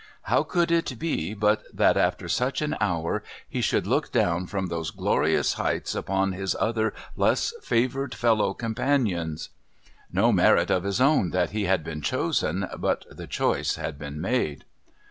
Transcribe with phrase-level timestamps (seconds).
[0.23, 4.65] How could it be but that after such an hour he should look down from
[4.65, 9.49] those glorious heights upon his other less favoured fellow companions?
[10.11, 14.19] No merit of his own that he had been chosen, but the choice had been
[14.19, 14.65] made.